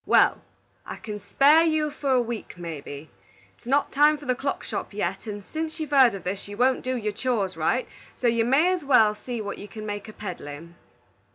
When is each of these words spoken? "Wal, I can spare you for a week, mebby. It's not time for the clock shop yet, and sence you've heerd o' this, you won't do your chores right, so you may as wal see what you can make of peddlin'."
"Wal, 0.03 0.41
I 0.83 0.95
can 0.95 1.19
spare 1.19 1.61
you 1.63 1.91
for 1.91 2.09
a 2.13 2.19
week, 2.23 2.57
mebby. 2.57 3.07
It's 3.55 3.67
not 3.67 3.91
time 3.91 4.17
for 4.17 4.25
the 4.25 4.33
clock 4.33 4.63
shop 4.63 4.95
yet, 4.95 5.27
and 5.27 5.43
sence 5.53 5.79
you've 5.79 5.91
heerd 5.91 6.15
o' 6.15 6.17
this, 6.17 6.47
you 6.47 6.57
won't 6.57 6.81
do 6.81 6.97
your 6.97 7.13
chores 7.13 7.55
right, 7.55 7.87
so 8.17 8.25
you 8.25 8.43
may 8.43 8.73
as 8.73 8.83
wal 8.83 9.13
see 9.13 9.41
what 9.41 9.59
you 9.59 9.67
can 9.67 9.85
make 9.85 10.07
of 10.07 10.17
peddlin'." 10.17 10.73